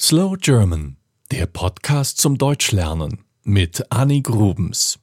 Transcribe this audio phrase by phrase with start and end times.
[0.00, 0.96] Slow German,
[1.30, 4.98] der Podcast zum Deutschlernen mit Annie Grubens.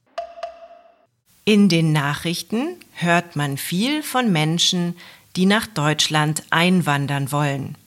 [1.46, 4.94] In den Nachrichten hört man viel von Menschen,
[5.34, 7.78] die nach Deutschland einwandern wollen.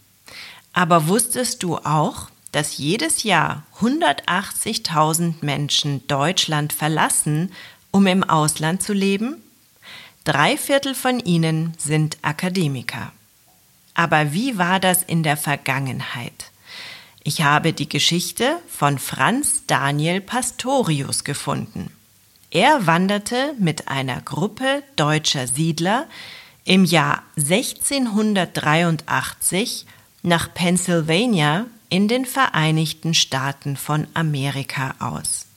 [0.74, 7.52] Aber wusstest du auch, dass jedes Jahr 180.000 Menschen Deutschland verlassen,
[7.92, 9.44] um im Ausland zu leben?
[10.24, 13.12] Drei Viertel von ihnen sind Akademiker.
[13.94, 16.52] Aber wie war das in der Vergangenheit?
[17.28, 21.90] Ich habe die Geschichte von Franz Daniel Pastorius gefunden.
[22.52, 26.06] Er wanderte mit einer Gruppe deutscher Siedler
[26.66, 29.88] im Jahr 1683
[30.22, 35.48] nach Pennsylvania in den Vereinigten Staaten von Amerika aus.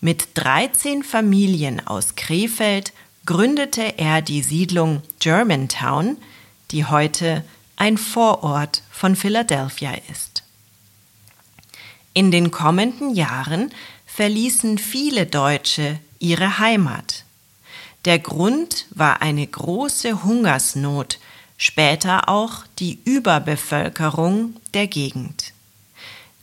[0.00, 2.92] Mit 13 Familien aus Krefeld
[3.26, 6.16] gründete er die Siedlung Germantown,
[6.70, 7.44] die heute
[7.74, 10.41] ein Vorort von Philadelphia ist.
[12.14, 13.70] In den kommenden Jahren
[14.06, 17.24] verließen viele Deutsche ihre Heimat.
[18.04, 21.18] Der Grund war eine große Hungersnot,
[21.56, 25.52] später auch die Überbevölkerung der Gegend.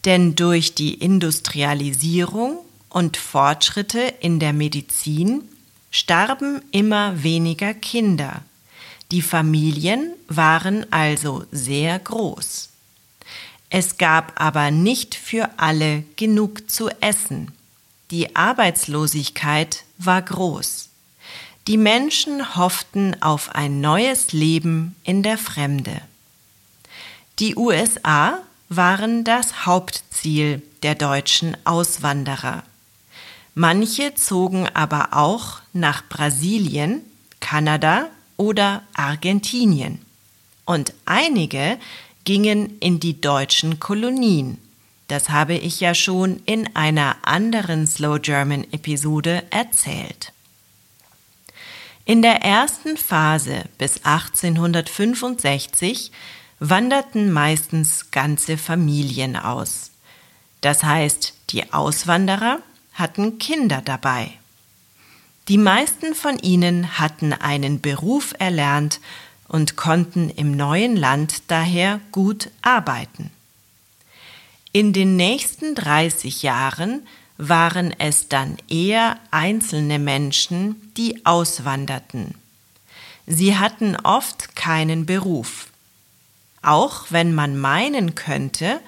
[0.06, 5.44] Denn durch die Industrialisierung und Fortschritte in der Medizin
[5.92, 8.42] starben immer weniger Kinder.
[9.11, 12.69] Die Familien waren also sehr groß.
[13.70, 17.52] Es gab aber nicht für alle genug zu essen.
[18.11, 20.89] Die Arbeitslosigkeit war groß.
[21.67, 26.02] Die Menschen hofften auf ein neues Leben in der Fremde.
[27.38, 28.39] Die USA
[28.70, 32.64] waren das Hauptziel der deutschen Auswanderer.
[33.54, 37.02] Manche zogen aber auch nach Brasilien,
[37.39, 40.02] Kanada oder Argentinien.
[40.66, 41.78] Und einige
[42.30, 44.60] gingen in die deutschen Kolonien.
[45.08, 50.32] Das habe ich ja schon in einer anderen Slow German Episode erzählt.
[52.06, 56.12] In der ersten Phase bis 1865
[56.60, 59.89] wanderten meistens ganze Familien aus.
[60.62, 62.60] Das heißt, die Auswanderer
[62.94, 64.34] hatten Kinder dabei.
[65.48, 69.00] Die meisten von ihnen hatten einen Beruf erlernt
[69.49, 73.32] und konnten im neuen Land daher gut arbeiten.
[74.71, 77.05] In den nächsten 30 Jahren
[77.37, 82.36] waren es dann eher einzelne Menschen, die auswanderten.
[83.26, 85.67] Sie hatten oft keinen Beruf.
[86.61, 88.80] Auch wenn man meinen könnte,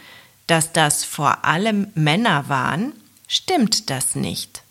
[0.47, 2.93] dass das vor allem Männer waren,
[3.27, 4.63] stimmt das nicht.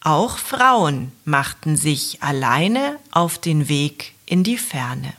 [0.00, 5.12] Auch Frauen machten sich alleine auf den Weg in die Ferne.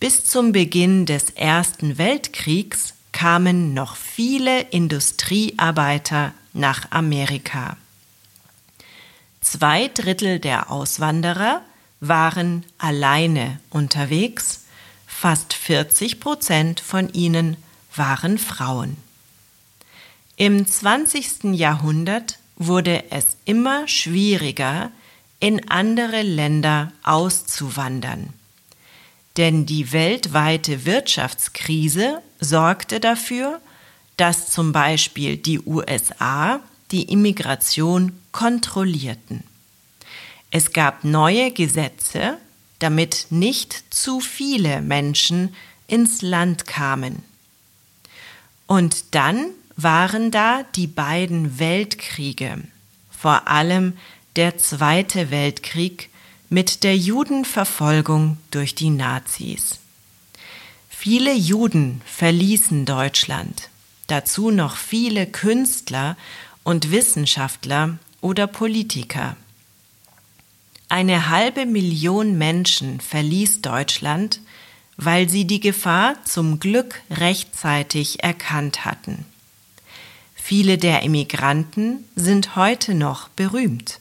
[0.00, 7.76] Bis zum Beginn des Ersten Weltkriegs kamen noch viele Industriearbeiter nach Amerika.
[9.40, 11.62] Zwei Drittel der Auswanderer
[12.00, 14.64] waren alleine unterwegs,
[15.06, 17.56] fast 40 Prozent von ihnen
[17.94, 18.96] waren Frauen.
[20.36, 21.54] Im 20.
[21.54, 24.90] Jahrhundert wurde es immer schwieriger,
[25.40, 28.34] in andere Länder auszuwandern.
[29.36, 33.60] Denn die weltweite Wirtschaftskrise sorgte dafür,
[34.16, 39.44] dass zum Beispiel die USA die Immigration kontrollierten.
[40.50, 42.36] Es gab neue Gesetze,
[42.80, 45.54] damit nicht zu viele Menschen
[45.86, 47.22] ins Land kamen.
[48.66, 52.62] Und dann waren da die beiden Weltkriege,
[53.10, 53.96] vor allem
[54.36, 56.10] der Zweite Weltkrieg
[56.48, 59.78] mit der Judenverfolgung durch die Nazis.
[60.88, 63.70] Viele Juden verließen Deutschland
[64.10, 66.16] dazu noch viele Künstler
[66.64, 69.36] und Wissenschaftler oder Politiker.
[70.88, 74.40] Eine halbe Million Menschen verließ Deutschland,
[74.96, 79.24] weil sie die Gefahr zum Glück rechtzeitig erkannt hatten.
[80.34, 84.00] Viele der Emigranten sind heute noch berühmt.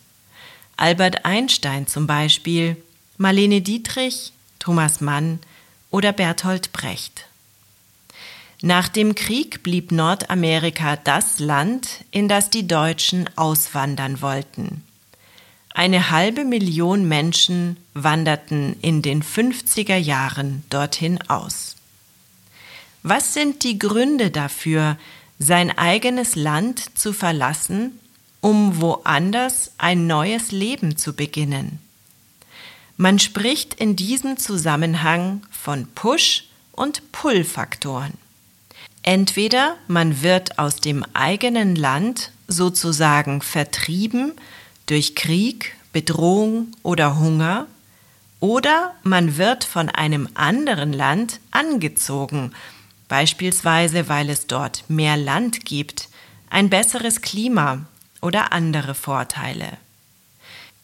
[0.80, 2.78] Albert Einstein zum Beispiel,
[3.18, 5.40] Marlene Dietrich, Thomas Mann
[5.92, 7.26] oder Bertolt Brecht.
[8.62, 14.84] Nach dem Krieg blieb Nordamerika das Land, in das die Deutschen auswandern wollten.
[15.74, 21.76] Eine halbe Million Menschen wanderten in den 50er Jahren dorthin aus.
[23.04, 24.98] Was sind die Gründe dafür,
[25.40, 28.00] sein eigenes Land zu verlassen,
[28.42, 31.80] um woanders ein neues Leben zu beginnen?
[32.98, 38.14] Man spricht in diesem Zusammenhang von Push- und Pull-Faktoren.
[39.04, 44.34] Entweder man wird aus dem eigenen Land sozusagen vertrieben
[44.86, 47.68] durch Krieg, Bedrohung oder Hunger,
[48.40, 52.54] oder man wird von einem anderen Land angezogen,
[53.08, 56.10] beispielsweise weil es dort mehr Land gibt,
[56.50, 57.86] ein besseres Klima
[58.22, 59.78] oder andere Vorteile.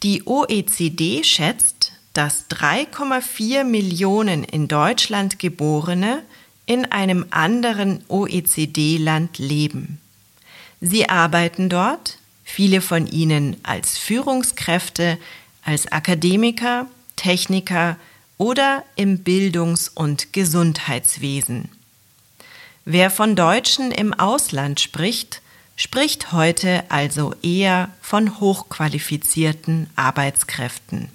[0.03, 6.23] Die OECD schätzt, dass 3,4 Millionen in Deutschland geborene
[6.65, 9.99] in einem anderen OECD-Land leben.
[10.81, 15.17] Sie arbeiten dort, viele von ihnen als Führungskräfte,
[15.63, 17.97] als Akademiker, Techniker
[18.37, 21.69] oder im Bildungs- und Gesundheitswesen.
[22.83, 25.41] Wer von Deutschen im Ausland spricht,
[25.75, 31.09] spricht heute also eher von hochqualifizierten Arbeitskräften.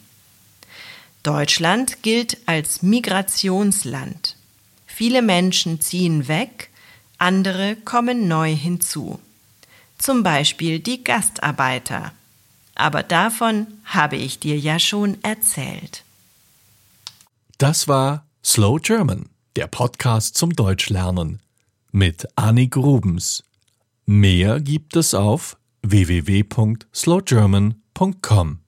[1.23, 4.37] Deutschland gilt als Migrationsland.
[4.87, 6.71] Viele Menschen ziehen weg,
[7.19, 9.21] andere kommen neu hinzu.
[9.99, 12.13] Zum Beispiel die Gastarbeiter.
[12.75, 16.05] Aber davon habe ich dir ja schon erzählt.
[17.59, 21.41] Das war Slow German, der Podcast zum Deutschlernen
[21.93, 23.43] mit Annie Grubens.
[24.07, 28.60] Mehr gibt es auf www.slowgerman.com.